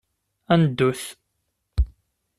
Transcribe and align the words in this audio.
Ad 0.53 0.59
neddut. 0.61 1.01